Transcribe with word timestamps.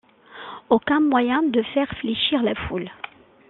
Aucun 0.71 0.99
moyen 0.99 1.43
de 1.43 1.61
faire 1.61 1.87
fléchir 1.99 2.41
la 2.41 2.55
foule. 2.67 2.89